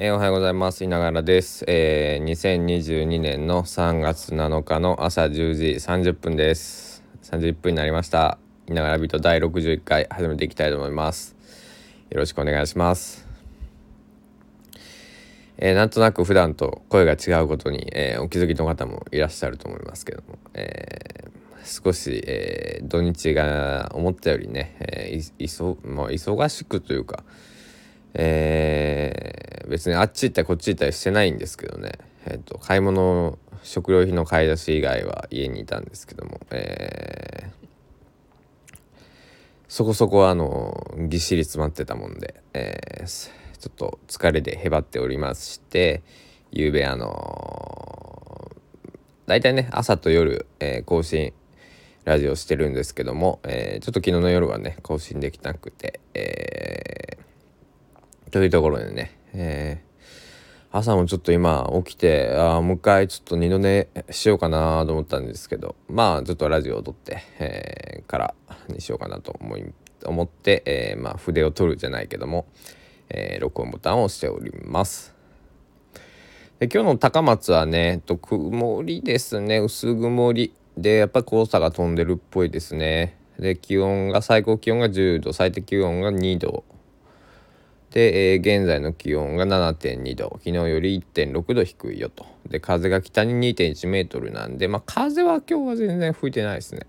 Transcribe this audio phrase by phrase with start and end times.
[0.00, 0.84] えー、おはようございます。
[0.84, 1.64] いながらです。
[1.66, 7.02] えー、2022年の3月7日の朝10時30分です。
[7.24, 8.38] 30分になりました。
[8.68, 11.34] いながらビート第61回始めていきたいと思います。
[12.10, 13.26] よろしくお願いします。
[15.56, 27.24] えー、なんとなく普段と声が違うことに、えー、お気づきの方もいらっしゃると思いますけども、えー、少し、え土日が思ったよりね、えいそまあ、忙しくというか、
[28.14, 31.92] えー、別にあっち行ったりこっち行ったりしてないんですけどね、
[32.26, 38.78] えーと、買い物食料品の買い出し以外は家にいたんですけども、えー、
[39.68, 43.06] そこそこあのぎっしり詰まってたもんで、えー、
[43.58, 46.02] ちょっと疲れでへばっておりまして
[46.50, 48.50] ゆうべあの
[49.26, 51.32] 大体ね朝と夜、えー、更新
[52.04, 56.88] ラジオしてるんですけども、えー、ちょっと昨日の夜はね更新できなくて、え
[58.30, 68.34] というところでね、えー、朝もちょっと今起きてあもう一回ちょっと二度寝しようかなと思ったんですけどまあちょっとラジオを撮って、えー、から
[68.68, 69.64] にしようかなと思い
[70.04, 72.46] 思って、えー、まあ筆を取るじゃないけども、
[73.08, 75.14] え、録音ボタンを押しております。
[76.60, 79.58] で今日の高松はねと曇りですね。
[79.58, 83.16] 薄曇りでやっぱ黄砂が飛んでるっぽいですね。
[83.38, 86.64] で気温が最高気温が10度最低気温が2度。
[87.90, 96.86] で、えー、現在の気温が7.2度昨日より1.6度低いよとで風が北に2.1メートルなんでまあ風は今日は全然吹いてないですね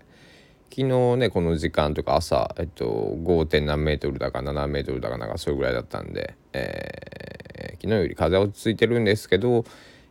[0.70, 3.64] 昨日ねこの時間とか朝、えっと、5.
[3.64, 9.64] 何メートルだか7メートルだかなんかそれぐらいだったんで、えー、昨日より風は落ち着いてるんですけど、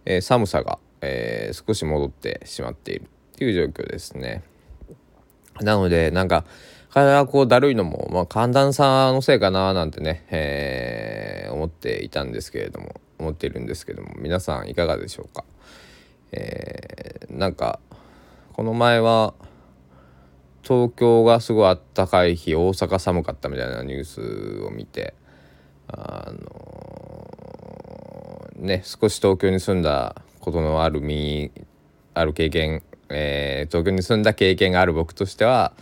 [0.06, 3.06] えー、寒さが、えー、少し戻ってしまっているっ
[3.38, 4.44] ていう状況ですね
[5.62, 6.44] なのでなんか
[6.90, 15.44] 体がこうだるいのも、まあ、寒暖差のせいかななんてね、えー、思っていたんですけれども思っているんですけども皆さんいかがでしょうか、
[16.32, 17.80] えー、なんか
[18.54, 19.34] この前は
[20.64, 25.14] 東京がすごいあったかい日大阪寒かったみたいなニュースを見て
[25.88, 31.52] あのー、ね少し東京に住んだことのある身
[32.14, 35.74] ある経験、えー、東京に住んだ経験がある僕としては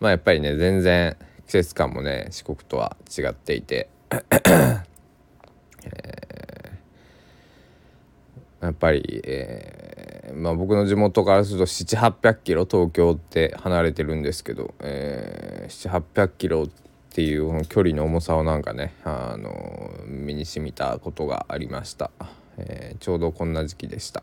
[0.00, 1.16] まあやっぱりね全然
[1.46, 3.88] 季節感もね四国とは違っていて
[5.84, 16.68] えー、やっぱり、えー、まあ、僕の地元からすると700800キロ東京って離れてるんですけど、えー、700800キロっ
[17.10, 22.10] ていうこの距離の重さをなんかね、あの身にしみたことがありました、
[22.56, 24.22] えー、ちょうどこんな時期でした。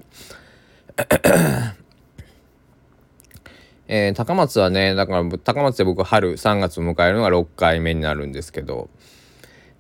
[3.88, 8.90] えー、高松はねだから高松で僕春3月を迎えるのが6回目になるんですけど、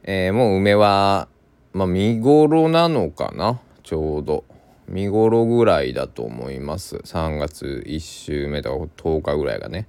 [0.03, 1.27] えー、もう梅は、
[1.73, 3.59] まあ、見頃なのかな？
[3.83, 4.43] ちょうど。
[4.87, 6.97] 見頃ぐらいだと思います。
[6.97, 9.87] 3月1週目とか10日ぐらいがね。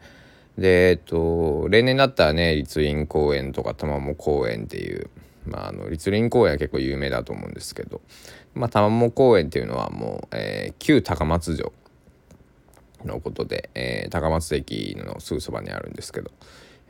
[0.57, 5.11] でえっと例年だったらね立林公園とか玉藻公園っていう
[5.47, 8.01] まあ、あの立林公園は結構有名だと思うんですけど、
[8.55, 11.73] まあ、玉藻公園っていうのはもう、えー、旧高松城
[13.07, 16.31] のことで、えー、高松駅のすぐそばにあるんですけど、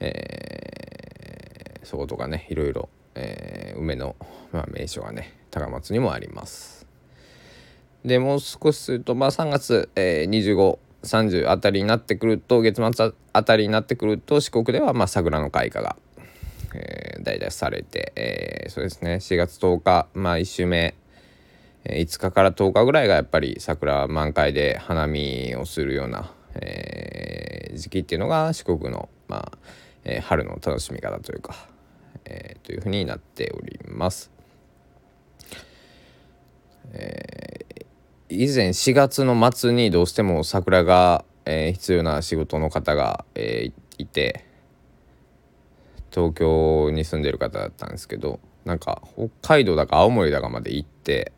[0.01, 4.17] えー、そことかねいろいろ、えー、梅の、
[4.53, 6.87] まあ、名所がね高松にもあります。
[8.05, 15.97] でもう少しすると、まあ、3月、えー、2530あたりになってくると月末あたりになってくると四国ではまあ桜の開花が、
[16.75, 20.95] えー、大体されて、えー、そうですね4月10日まあ1週目
[21.89, 29.59] 5日から10日ぐらいがやっぱり桜満開で花見をするような、えー、時期っていうのが四国の、まあ
[30.05, 31.55] えー、春の楽しみ方というか、
[32.25, 34.31] えー、というふうになっております。
[36.93, 37.65] え
[38.29, 44.45] 以前4月の末にどうしても桜が、え必要な仕事の方が、えいて
[46.17, 51.33] 東京に住んでる方だったんですけどなんか北海道だか青森だかまで行って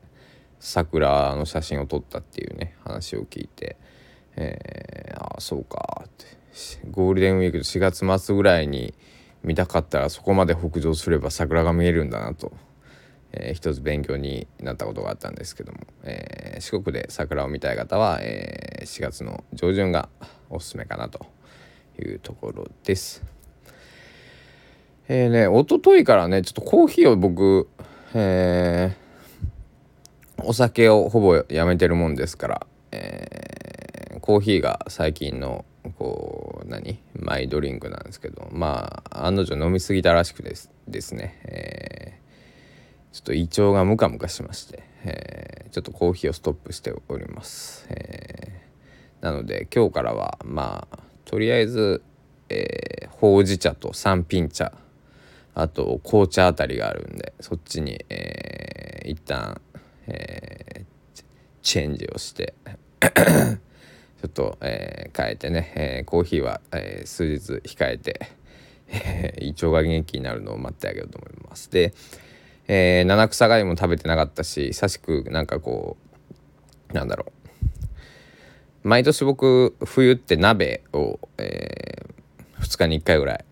[0.61, 3.77] 桜の写真を撮ったっていうね話を聞いて、
[4.37, 6.27] えー、ああそうかって
[6.91, 8.95] ゴールデンウィーク4月末ぐらいに
[9.43, 12.53] 見たかったらそこまで北上すれば桜が見えるんだなと、
[13.33, 20.09] えー、一つ勉強になったことがあったんですけども、えー、四国で桜を見たい方は、えー、4月の上旬が
[20.51, 21.27] おすすめかなと
[22.01, 23.23] いうところです。
[25.11, 27.67] えーね、一昨日からねちょっとコーヒーを僕、
[28.13, 29.08] えー、
[30.43, 35.65] お酒をほぼやめてるもんですから、えー、コーヒーが最近の
[35.99, 36.99] こう何？
[37.15, 52.03] マイドリンクなんですけどまあ案の定飲みすぎたらしくですですね、えー、ちょっと胃腸がムカムカしまして、えー、ちょっとコーヒーをストップしております、えー、なので今日からはまあとりあえず、
[52.49, 54.73] えー、ほうじ茶と三品茶
[55.55, 59.61] あと紅茶あたりがあるんでそっちに、えー、一旦、
[60.09, 61.23] えー、
[61.63, 62.55] チェンジをして
[63.01, 68.29] ちょっと、えー、変えてね、えー、コーヒーは、えー、数日控えて、
[68.89, 71.71] えー、胃腸が元気になるのを待ってあげようと思います。
[71.71, 71.93] で、
[72.69, 75.97] えー、七草がゆも食べてなかったし久しくなんかこ
[76.91, 83.45] うなんだろう毎年僕冬って鍋を、えー、2日に1回ぐらい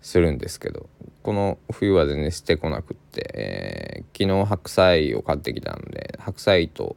[0.00, 0.88] するんですけど
[1.22, 6.96] この冬は全然してこなくって、えー、昨日白菜を買ってきたんで白菜と、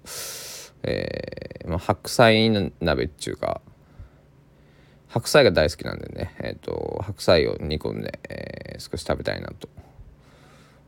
[0.84, 2.50] えーまあ、白菜
[2.80, 3.62] 鍋っていうか
[5.12, 9.68] 白菜が大好きなんでね、えーと、白菜を煮込んで、えー、少し食べたいなと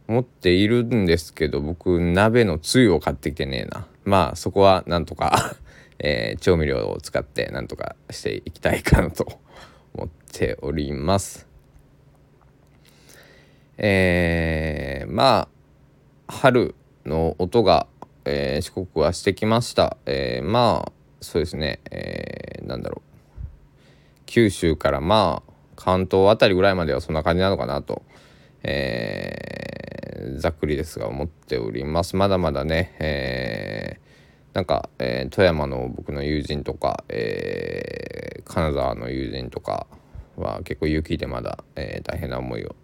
[0.08, 3.86] 思っているんですけど僕鍋のつゆを買ってきてねえな。
[4.06, 5.56] まあそこはなんとか
[6.00, 9.40] えー、調味料を使ってなんとかしていきたいかなと
[9.94, 11.53] 思っております。
[13.78, 15.48] えー、ま
[16.28, 16.76] あ春
[17.06, 17.88] の音が、
[18.26, 20.92] えー、四国はしてきました、えー、まあ
[21.22, 23.10] そうですね、えー、なんだろう。
[24.26, 28.04] 九州からまあ関東辺りぐらいまではそんな感じなのかなと、
[28.64, 32.16] えー、ざっくりですが思っております。
[32.16, 39.88] まだまだね、えー、なんか、えー、富山の僕の友人とか、えー、金沢の友人とか
[40.38, 42.76] は結構雪でまだ、えー、大変な思いを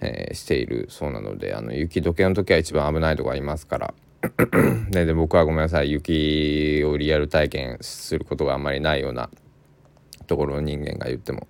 [0.00, 3.94] えー、しているそうなのであの雪解けの時は一番危ないとこありますから。
[4.90, 5.92] でで僕はごめんなさい。
[5.92, 9.30] 雪をリアル体験することがあんまりないような
[10.26, 11.46] ところの人間が言っても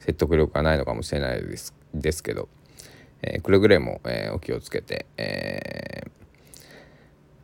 [0.00, 2.48] 説得力がないのかもしれないですですけど、
[3.22, 6.02] えー、くれぐれも、えー、お気をつけて、え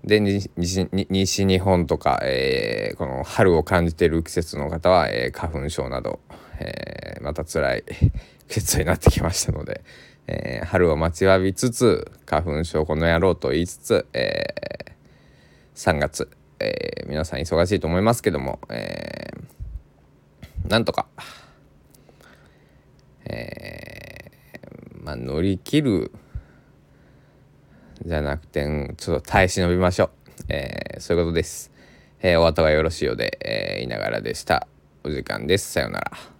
[0.04, 0.48] ー、で
[1.08, 6.20] 西日本とか、えー、この春を感じている季節の方は、えー、花粉症など、
[6.60, 7.84] えー、また辛い
[8.48, 9.82] 季節になってきましたので、
[10.28, 21.06] えー、春を待ちわびつつ花粉症この野郎と言いつつ、えー、3月、えー、皆さん忙しいと思いますけども、えー、なんとか、
[23.24, 26.12] えー、まあ乗り切る
[28.04, 28.64] じゃなくて
[28.96, 30.10] ちょっと耐え忍びましょう、
[30.48, 31.72] えー、そういうことです、
[32.20, 34.66] えー、お後がよろしいようで、えー、いながらでした。
[35.06, 35.70] お時間です。
[35.70, 36.35] さようなら。